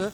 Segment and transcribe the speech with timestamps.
[0.00, 0.06] Tout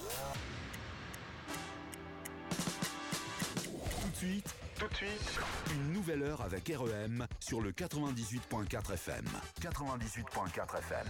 [4.11, 5.39] de suite, tout de suite,
[5.73, 9.25] une nouvelle heure avec REM sur le 98.4 FM.
[9.63, 11.07] 98.4 FM.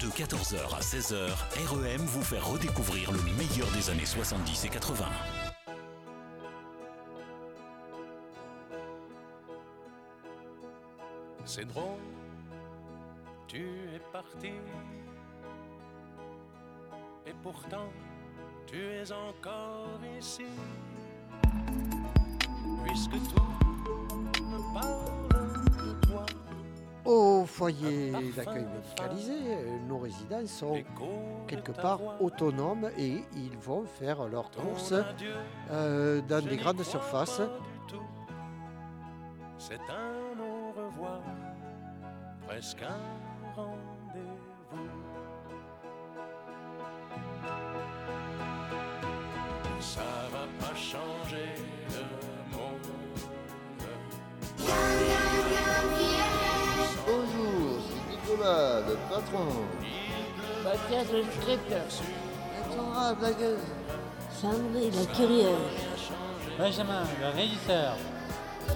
[0.00, 1.34] De 14h à 16h,
[1.66, 5.04] REM vous fait redécouvrir le meilleur des années 70 et 80.
[11.56, 12.02] C'est drôle,
[13.46, 13.62] tu
[13.94, 14.50] es parti.
[17.26, 17.88] Et pourtant,
[18.66, 20.44] tu es encore ici.
[22.84, 25.48] Puisque tout me parle
[25.78, 26.26] de toi.
[27.06, 29.56] Au foyer d'accueil médicalisé,
[29.88, 30.84] nos résidents sont
[31.46, 34.92] quelque part autonomes et ils vont faire leurs courses
[35.70, 37.40] euh, dans des grandes surfaces.
[39.56, 41.20] C'est un au revoir,
[42.46, 44.86] presque un rendez-vous.
[49.80, 50.00] Ça
[50.32, 51.50] va pas changer
[51.90, 52.88] le monde.
[57.06, 59.48] Bonjour, c'est Nicolas, le patron.
[60.64, 61.86] Mathias le scripteur.
[62.70, 63.58] Sandra la blagueuse.
[64.30, 65.74] Sandrine la curieuse.
[66.58, 67.96] Benjamin, le régisseur.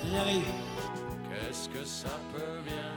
[0.05, 0.45] Il arrive.
[1.29, 2.90] Qu'est-ce que ça peut bien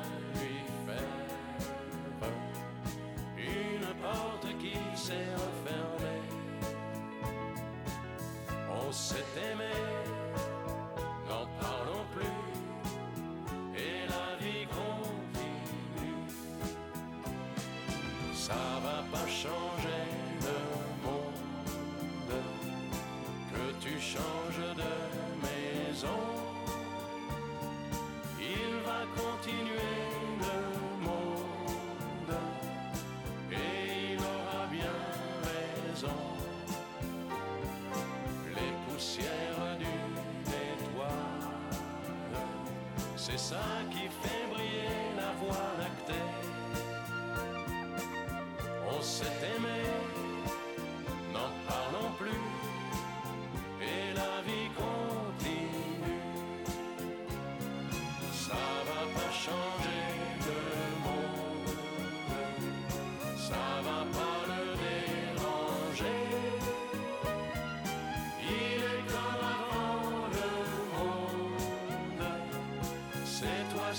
[19.12, 20.04] pas changer
[20.42, 20.60] le
[21.04, 22.42] monde.
[23.52, 24.94] Que tu changes de
[25.46, 26.22] maison.
[28.40, 30.02] Il va continuer
[30.40, 30.60] le
[31.06, 32.36] monde
[33.52, 35.00] et il aura bien
[35.50, 36.20] raison.
[38.56, 40.18] Les poussières d'une
[40.70, 41.52] étoile,
[43.16, 44.33] c'est ça qui fait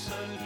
[0.04, 0.43] seul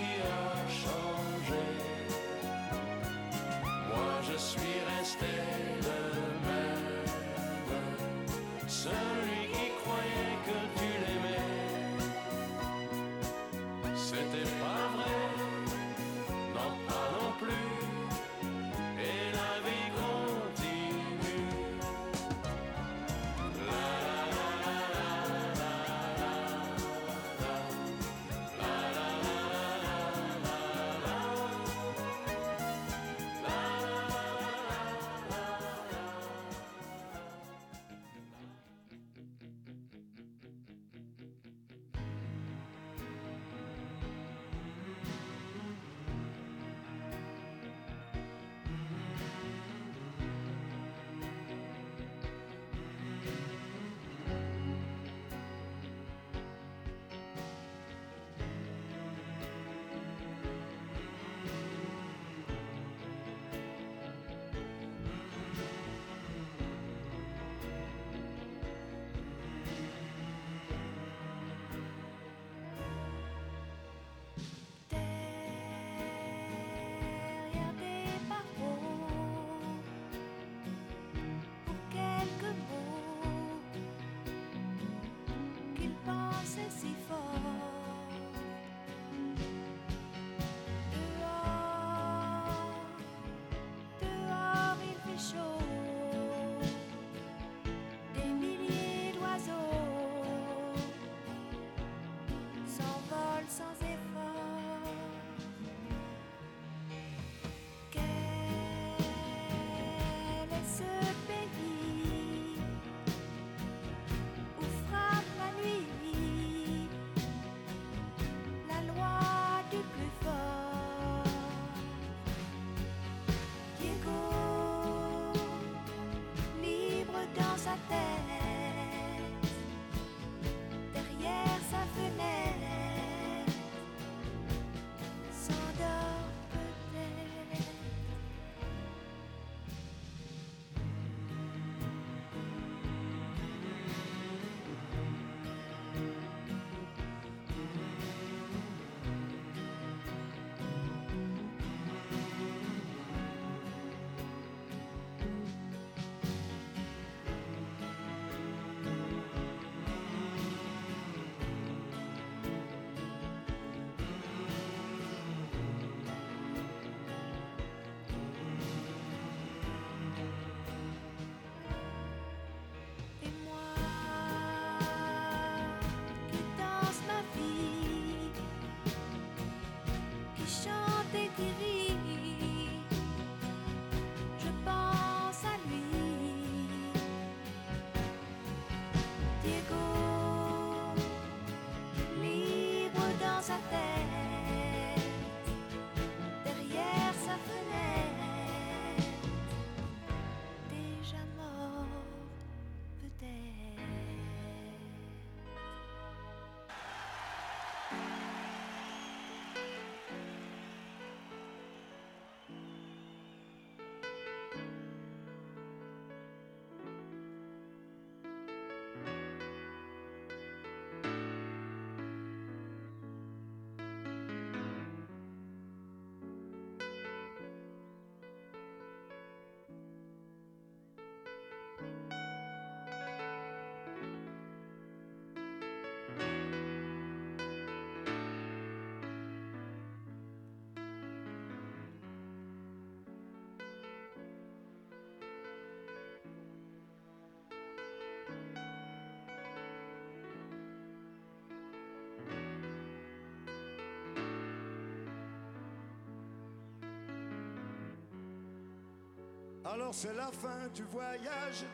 [259.71, 261.67] Alors c'est la fin du voyage.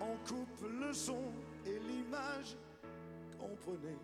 [0.00, 1.32] On coupe le son
[1.66, 2.56] et l'image.
[3.38, 3.98] Comprenez,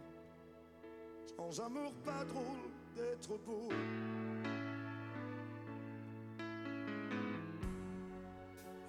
[1.37, 3.69] sans amour pas drôle d'être beau.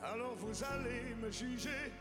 [0.02, 1.92] Alors vous allez me juger,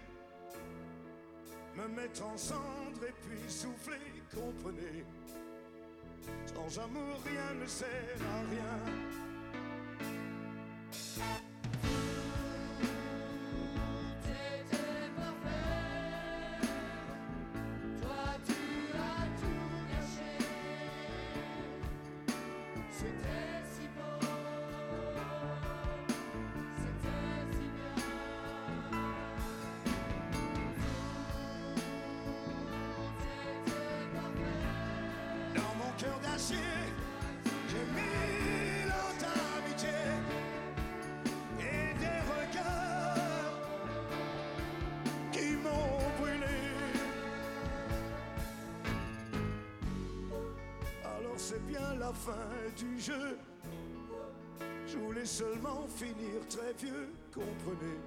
[1.77, 5.05] me mettre en cendre et puis souffler, comprenez.
[6.47, 9.28] Sans amour rien ne sert à rien.
[52.09, 52.33] La fin
[52.77, 53.39] du jeu.
[54.87, 57.99] Je voulais seulement finir très vieux, comprenez,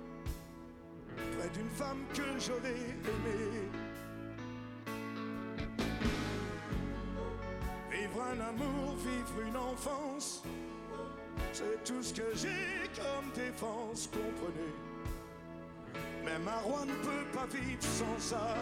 [1.15, 2.83] près d'une femme que j'aurais
[3.13, 3.69] aimée.
[7.92, 10.44] Vivre un amour, vivre une enfance,
[11.54, 14.73] c'est tout ce que j'ai comme défense, comprenez.
[16.25, 18.56] Mais ma roi ne peut pas vivre sans ça.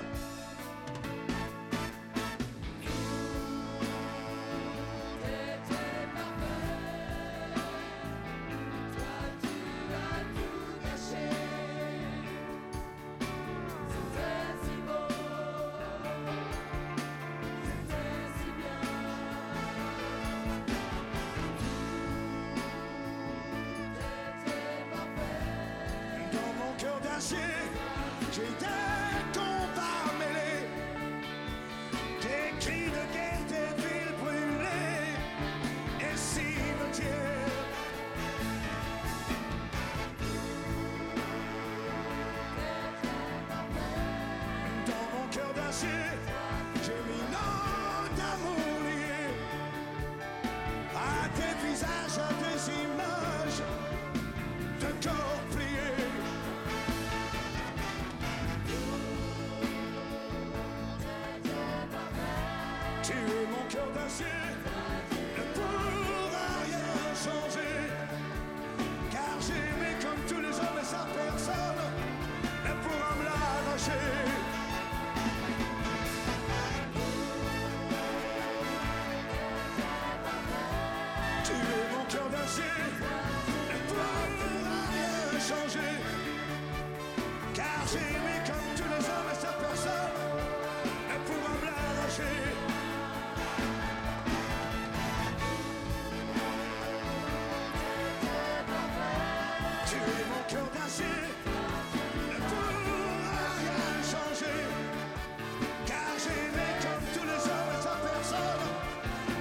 [105.86, 108.65] Car j'aimais comme tous les hommes et sa personne,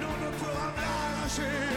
[0.01, 1.68] non ne me l'arracher.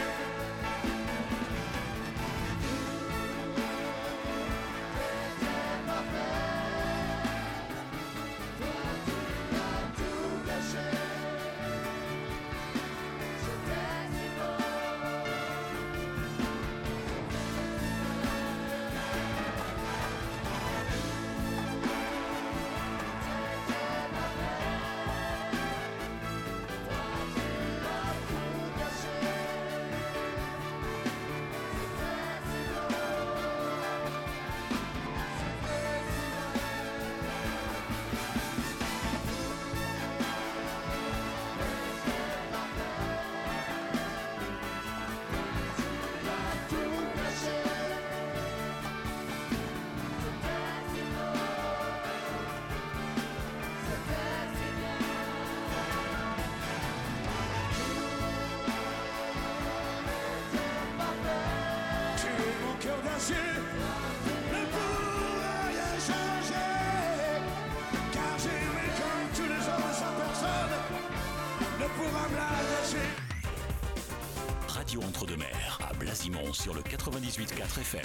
[75.01, 78.01] Entre-deux-Mers, à Blasimont sur le 98.4 FM.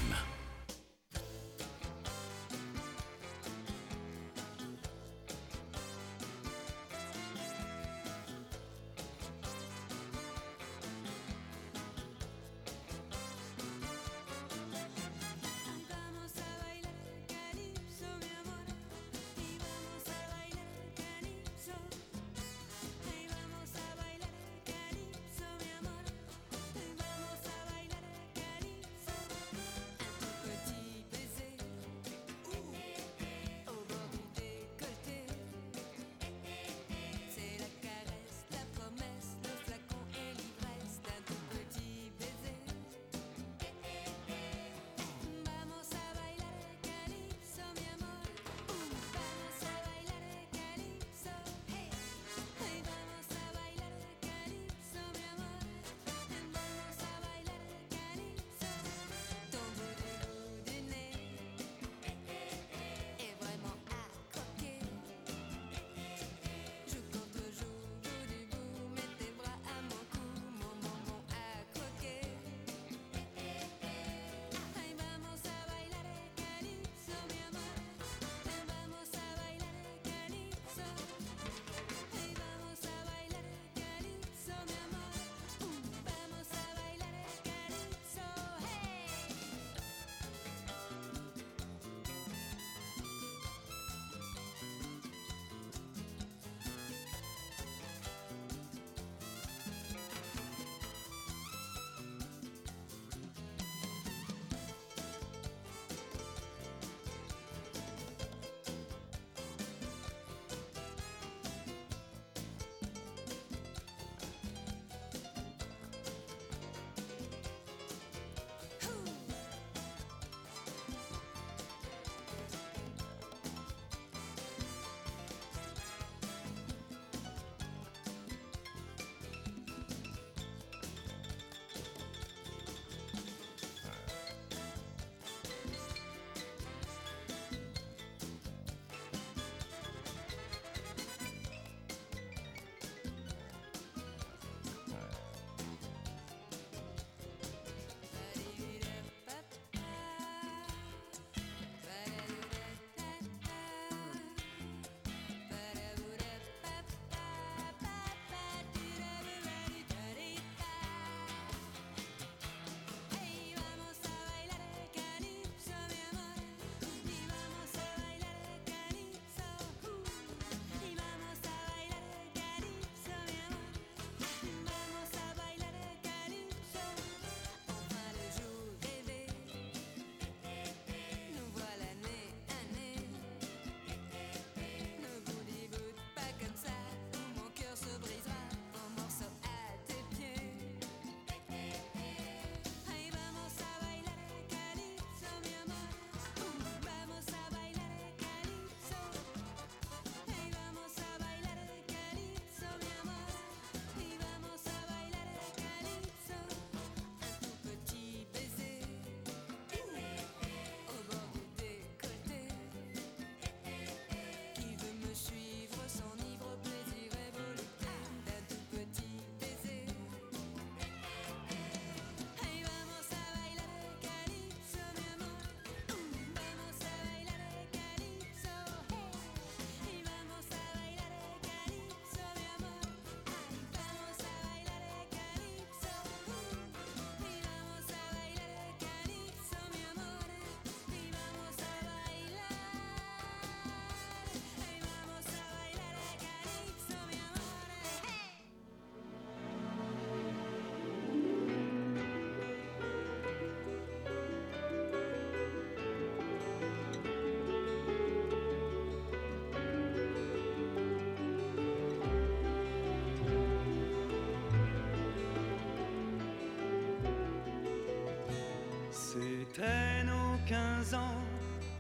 [269.54, 271.20] 15 ans,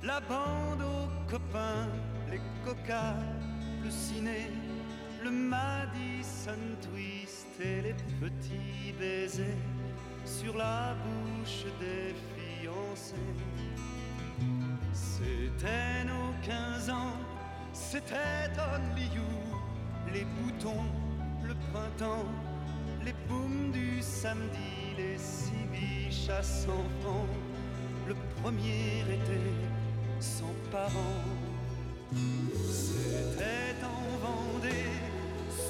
[0.02, 1.88] la bande aux copains,
[2.30, 3.16] les cocas,
[3.84, 4.50] le ciné,
[5.22, 9.56] le Madison Twist et les petits baisers
[10.24, 13.14] sur la bouche des fiancés.
[14.92, 17.16] C'était nos 15 ans,
[17.72, 20.84] c'était Only You, les boutons,
[21.42, 22.26] le printemps,
[23.04, 26.42] les booms du samedi, les six biches à
[28.42, 29.40] premier été
[30.20, 31.24] sans parents.
[32.12, 34.90] C'était en Vendée,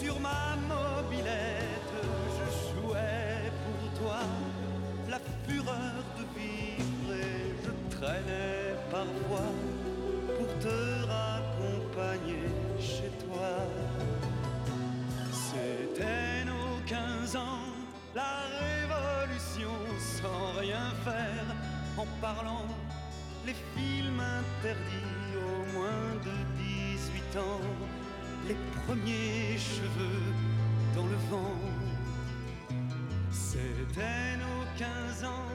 [0.01, 1.95] sur ma mobilette,
[2.37, 4.21] je jouais pour toi
[5.09, 9.51] la fureur de vivre et je traînais parfois
[10.37, 10.77] pour te
[11.07, 13.51] raccompagner chez toi.
[15.33, 17.75] C'était nos 15 ans,
[18.15, 21.47] la révolution sans rien faire,
[21.99, 22.65] en parlant
[23.45, 27.61] les films interdits au moins de 18 ans,
[28.47, 30.33] les premiers cheveux
[30.95, 31.59] dans le vent.
[33.33, 35.51] C'était nos 15 ans,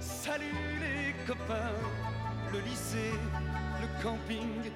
[0.00, 1.80] salut les copains,
[2.52, 3.14] le lycée,
[3.80, 4.70] le camping,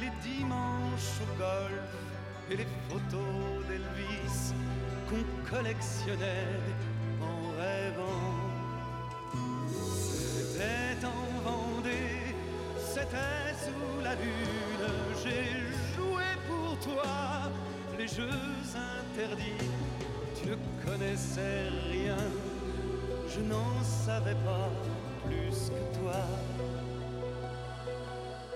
[0.00, 1.88] les dimanches au golf
[2.50, 4.52] et les photos d'Elvis
[5.08, 6.60] qu'on collectionnait
[15.22, 15.44] j'ai
[15.94, 17.50] joué pour toi
[17.98, 18.28] les jeux
[18.74, 19.68] interdits.
[20.40, 22.16] Tu ne connaissais rien,
[23.28, 24.70] je n'en savais pas
[25.24, 26.22] plus que toi.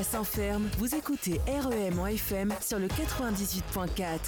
[0.01, 0.23] À
[0.79, 4.19] vous écoutez REM en FM sur le 98.4.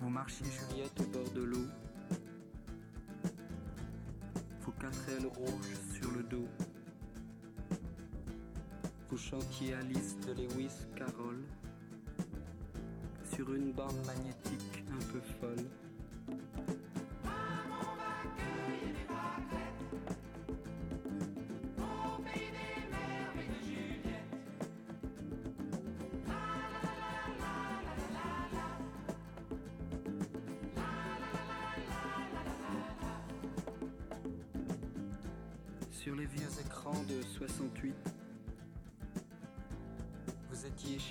[0.00, 1.66] Vous marchiez Juliette au bord de l'eau,
[4.62, 6.48] vos quatre ailes rouges sur le dos.
[9.08, 11.38] Vous chantiez Alice de Lewis Carroll
[13.32, 15.64] sur une bande magnétique un peu folle.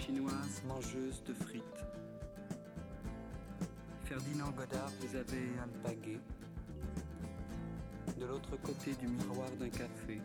[0.02, 1.86] Chinoise mangeuse de frites.
[4.06, 6.20] Ferdinand Godard vous avait alpagué
[8.20, 10.22] de l'autre côté du miroir d'un café.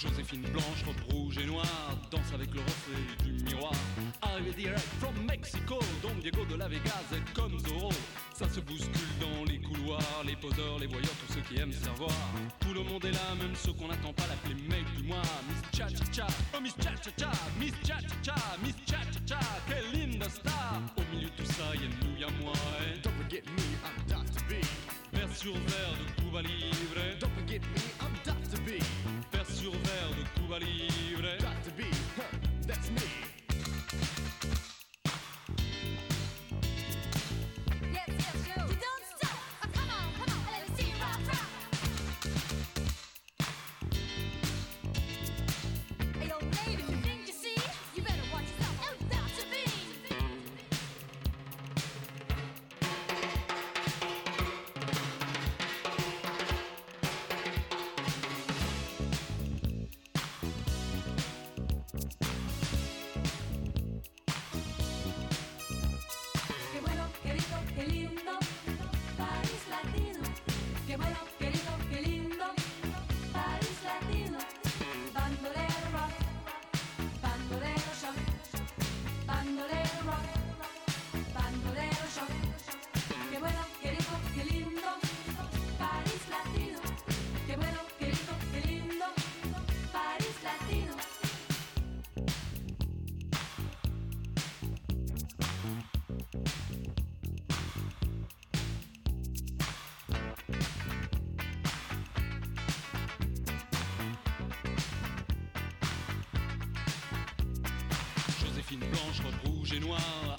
[0.00, 1.66] Joséphine Blanche, robe rouge et noire,
[2.10, 3.74] danse avec le reflet du miroir.
[4.22, 7.92] Arrivé direct from Mexico, Don Diego de la Vegas est comme Zorro.
[8.32, 11.80] Ça se bouscule dans les couloirs, les poseurs, les voyeurs, tous ceux qui aiment se
[11.80, 12.10] faire voir.
[12.60, 15.20] Tout le monde est là, même ceux qu'on n'attend pas l'appeler mec du mois.
[15.48, 19.00] Miss Cha Cha Cha, oh Miss Cha Cha Cha, Miss Cha Cha Cha, Miss Cha
[19.12, 20.80] Cha Cha, quelle linda star.
[20.96, 22.54] Au milieu de tout ça, y'a nous, y'a moi.
[22.80, 22.98] Et...
[23.02, 24.42] Don't forget me, I'm Dr.
[24.48, 24.64] B.
[25.34, 27.18] Sur verre de Cuba Libre.
[27.20, 27.80] Don't forget me,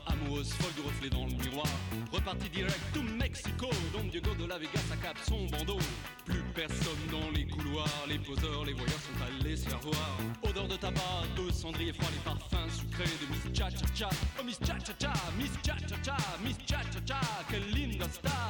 [0.08, 1.68] amoureuse folle du reflet dans le miroir.
[2.12, 5.80] Reparti direct to Mexico, Don Diego de la Vegas à son bandeau.
[6.26, 10.18] Plus personne dans les couloirs, les poseurs, les voyeurs sont allés se faire voir.
[10.44, 14.10] Odeur de tabac, de cendrier froid, les parfums sucrés de Miss Cha Cha Cha.
[14.40, 18.06] Oh Miss Cha Cha Cha, Miss Cha Cha Cha, Miss Cha Cha Cha, quelle linda
[18.10, 18.41] star.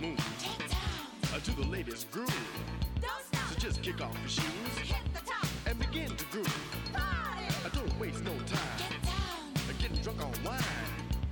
[0.00, 0.18] Move
[1.34, 2.28] uh, to the latest groove.
[3.00, 3.48] Don't stop.
[3.50, 5.46] So just kick off your shoes Hit the top.
[5.66, 6.90] and begin to groove.
[6.92, 7.54] Party!
[7.64, 8.78] I don't waste no time.
[8.78, 9.68] Get down.
[9.68, 10.62] Uh, Getting drunk on wine.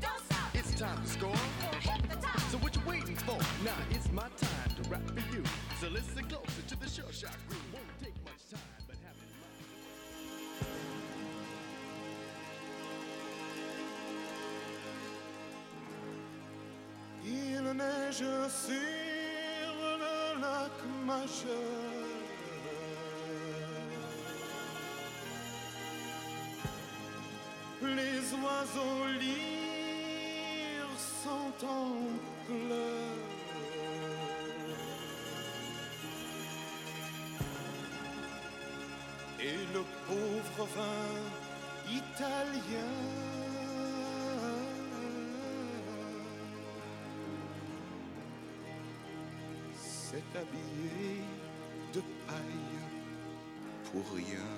[0.00, 0.54] Don't stop.
[0.54, 1.34] It's time to score.
[1.80, 2.38] Hit the top.
[2.50, 3.38] So what you waiting for?
[3.64, 5.42] Now it's my time to rap for you.
[5.80, 7.62] So listen closer to the sure shot groove.
[7.72, 8.17] Won't take
[17.78, 18.24] neige
[18.64, 22.08] sur le lac majeur.
[27.98, 31.90] Les oiseaux lyres sont en
[32.46, 33.28] pleurs.
[39.40, 41.14] Et le pauvre vin
[42.00, 43.27] italien
[50.34, 51.22] habillé
[51.94, 52.78] de paille
[53.90, 54.48] pour rien.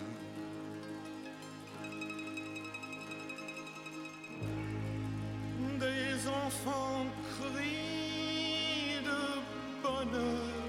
[5.78, 7.06] Des enfants
[7.38, 10.59] crient de bonheur.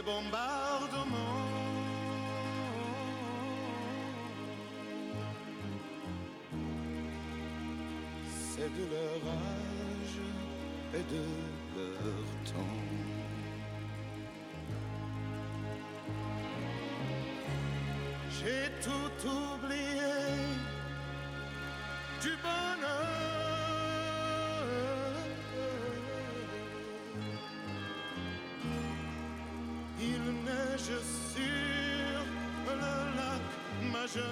[0.00, 1.36] Et bombardement.
[8.28, 10.18] C'est de leur âge
[10.94, 11.24] et de
[11.76, 12.76] leur temps.
[18.30, 20.14] J'ai tout oublié
[22.22, 23.39] du bonheur.
[34.12, 34.24] voyageur.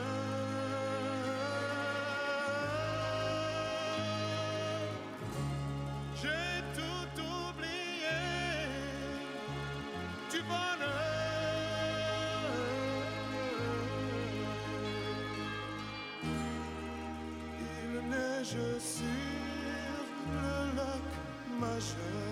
[6.20, 8.18] J'ai tout oublié
[10.30, 10.88] du bonheur.
[17.60, 19.04] Il neige sur
[20.32, 21.08] le lac
[21.60, 22.27] majeur.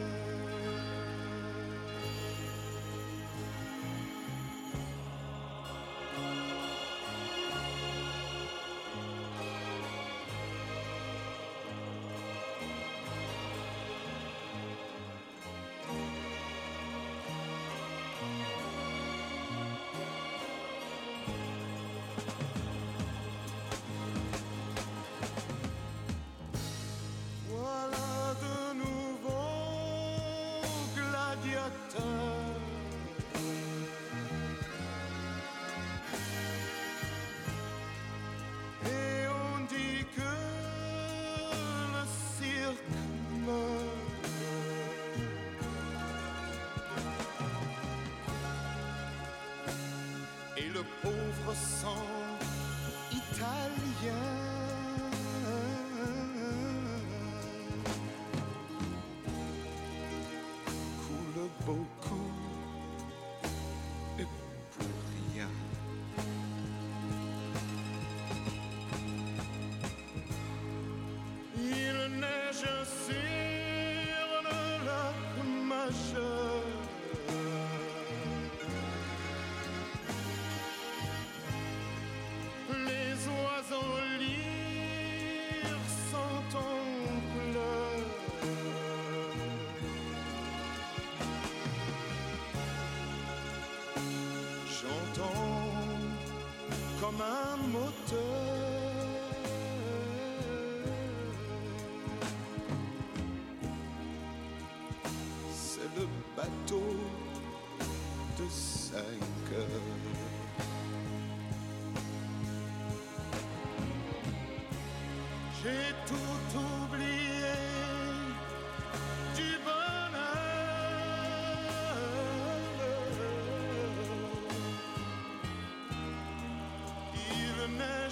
[51.47, 52.06] ressens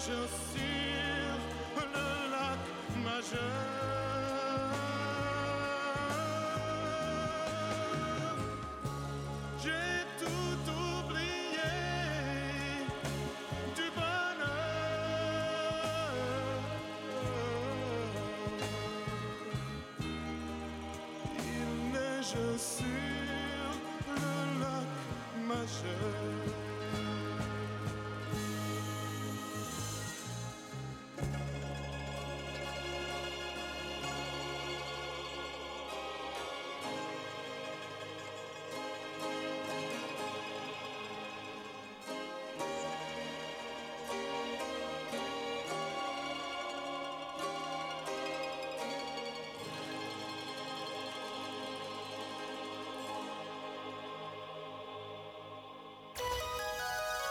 [0.06, 2.64] majeur sur le lac
[3.02, 3.40] majeur.
[9.62, 11.74] J'ai tout oublié
[13.74, 14.54] du bonheur.
[21.38, 22.93] Il neige sur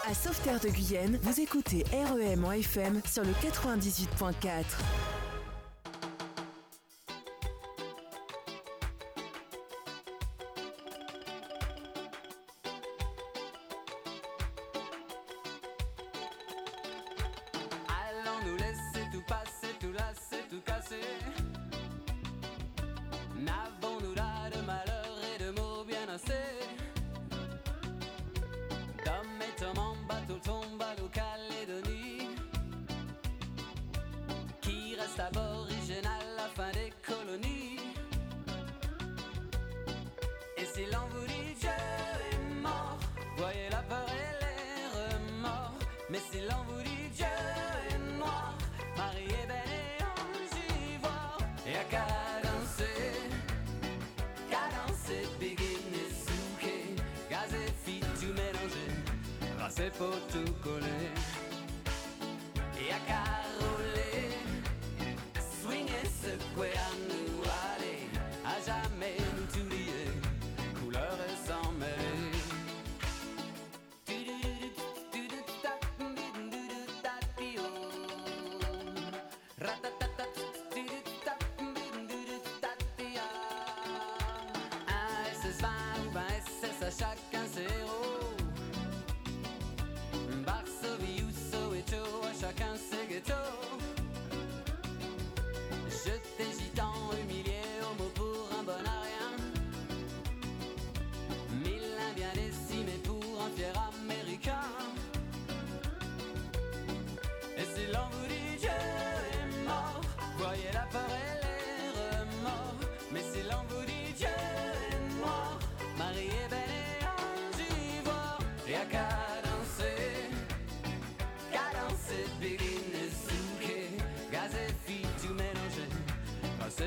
[0.06, 5.23] À Sauveterre de Guyenne, vous écoutez REM en FM sur le 98.4.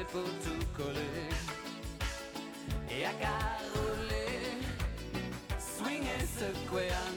[0.07, 1.29] faut tout coller.
[2.89, 4.57] Et à caroler,
[5.59, 7.16] swing et secouer un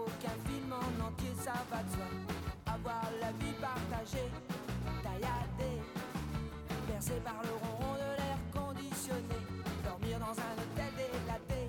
[0.00, 2.08] aucun film en entier, ça va de soi.
[2.66, 4.30] Avoir la vie partagée,
[5.02, 5.80] tailladée,
[6.86, 9.38] percée par le ronron de l'air conditionné.
[9.84, 11.68] Dormir dans un hôtel délaté,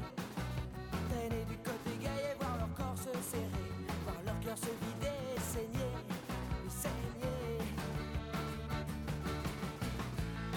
[1.09, 3.69] traîner du côté et voir leur corps se serrer,
[4.05, 5.93] voir leur cœur se vider saigner,
[6.69, 7.59] saigner.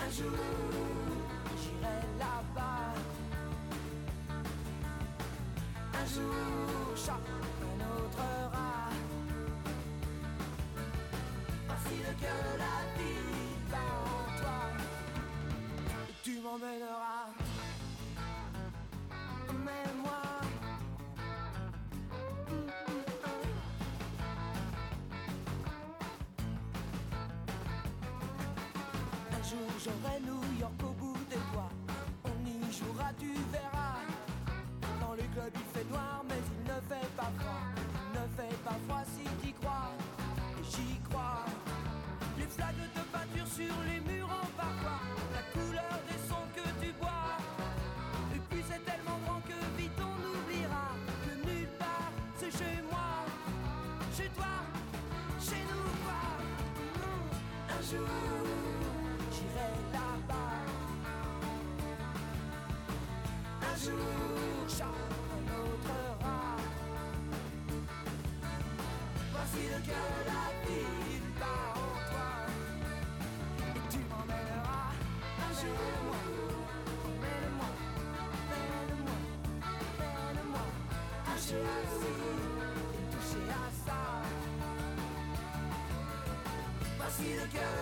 [0.05, 0.72] Un jour,
[29.85, 31.73] j'aurai New York au bout des doigts.
[32.25, 33.99] On y jouera, tu verras.
[35.01, 37.65] Dans le club il fait noir, mais il ne fait pas froid.
[38.15, 39.91] Ne fait pas froid si t'y crois.
[40.59, 41.45] Et j'y crois.
[42.39, 45.01] Les flaques de peinture sur les murs en parfois.
[45.35, 47.37] La couleur des sons que tu bois.
[48.35, 50.89] Et puis c'est tellement grand que vite on oubliera.
[51.25, 53.27] Que nulle part c'est chez moi.
[54.17, 54.55] Chez toi,
[55.41, 56.23] chez nous quoi.
[57.75, 58.32] Un jour,
[69.53, 72.31] Voici le cœur de la ville bat en toi.
[73.59, 74.89] Et tu m'emmèneras
[75.45, 75.83] un jour.
[77.05, 77.71] Emmène-moi,
[78.49, 79.19] emmène-moi,
[80.01, 80.67] emmène-moi.
[81.27, 81.61] À ci et
[83.13, 84.01] toucher à ça.
[86.97, 87.82] Voici le cœur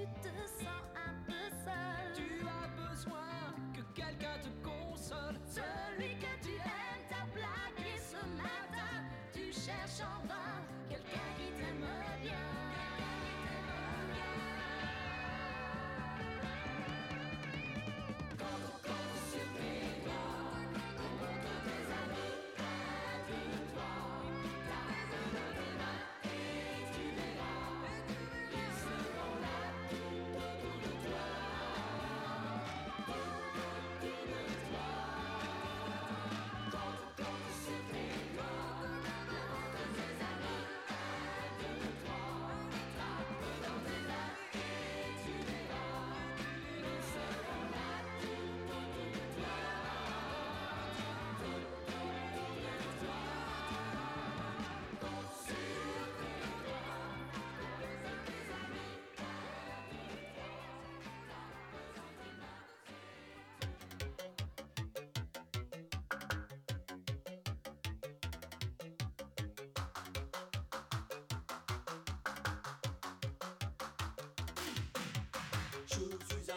[0.00, 0.29] ちっと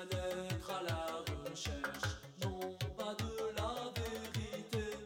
[0.10, 4.98] d'être à la recherche, non pas de la vérité,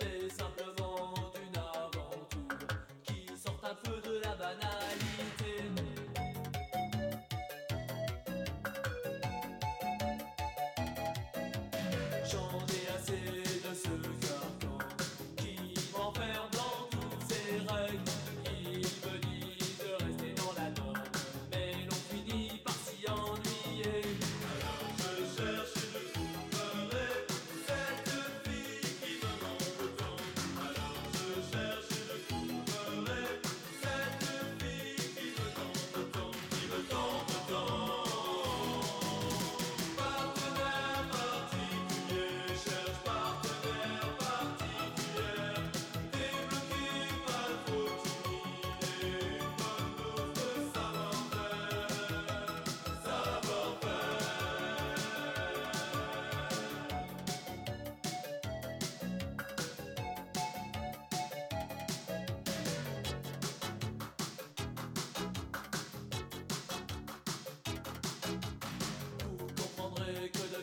[0.00, 2.68] mais simplement d'une aventure
[3.02, 4.83] qui sort un peu de la banane.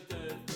[0.09, 0.50] The.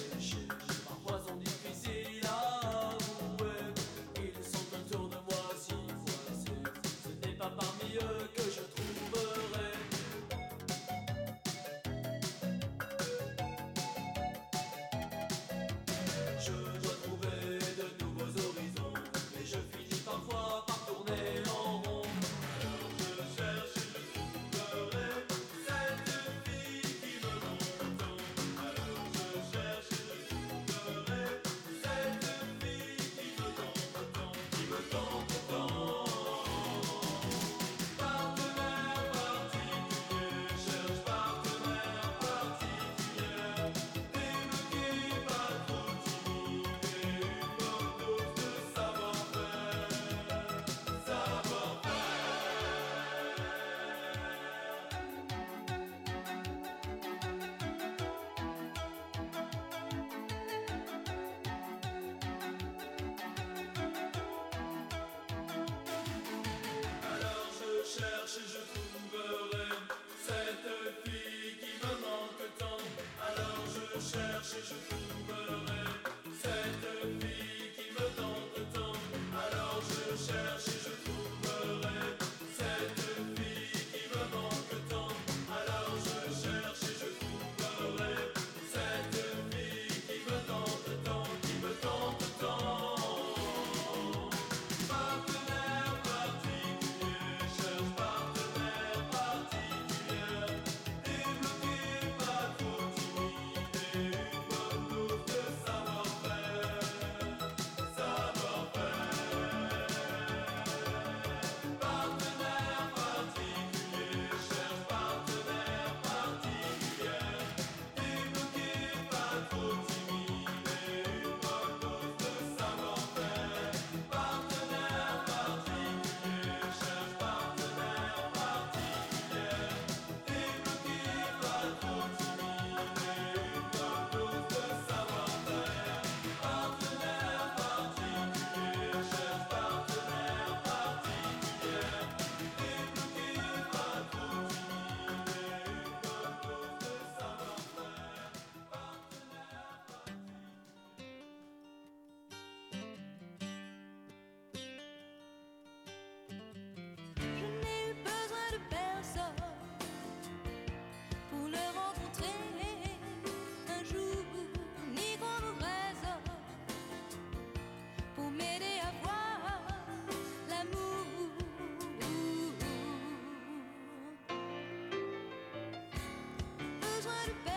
[177.05, 177.54] what a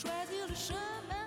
[0.00, 1.17] choisir le chemin.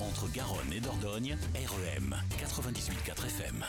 [0.00, 3.64] Entre Garonne et Dordogne, REM 98.4 FM.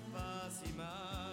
[0.00, 1.29] c'est pas si mal.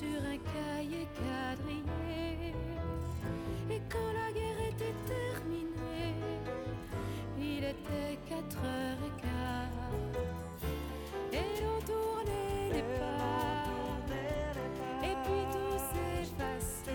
[0.00, 2.54] sur un cahier quadrillé.
[3.70, 6.14] Et quand la guerre était terminée,
[7.38, 9.92] il était quatre heures et quart.
[11.32, 13.66] Et on tournait les pas,
[15.04, 16.94] et puis tout s'effaçait,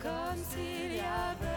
[0.00, 1.47] comme s'il y avait.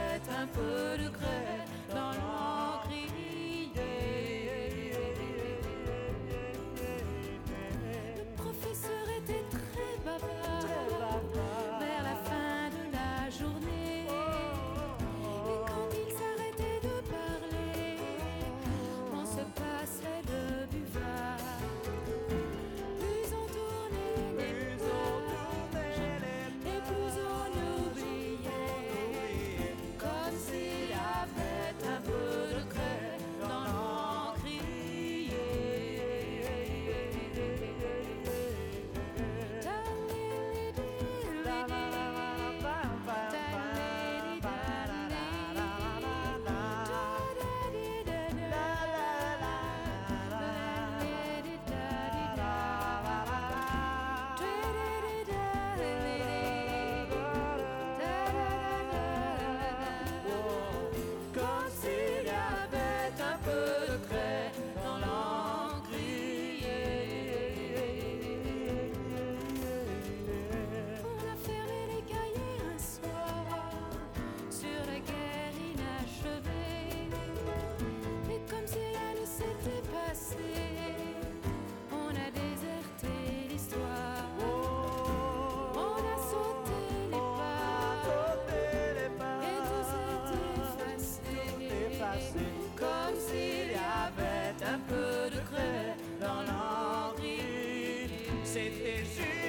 [98.54, 99.41] c'était juste.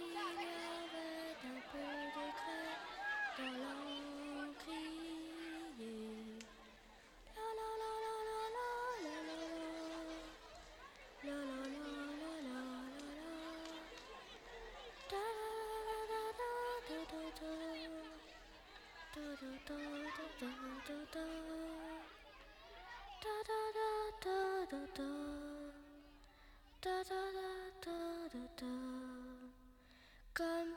[0.00, 0.39] see.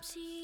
[0.04, 0.43] Comme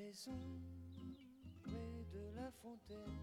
[0.00, 0.40] maison
[1.62, 3.20] près de la fontaine,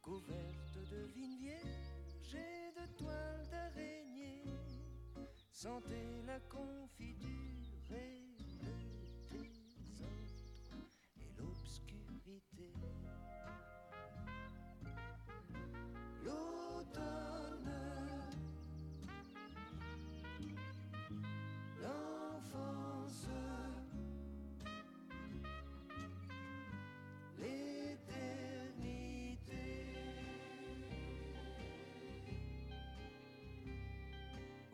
[0.00, 4.44] couverte de vignes vierges et de toiles d'araignée,
[5.52, 7.33] sentait la confiture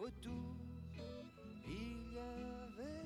[0.00, 0.56] Autour,
[1.66, 3.04] il y avait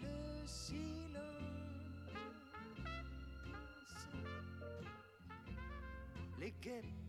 [0.00, 1.20] le silence.
[6.38, 6.99] Les guêpes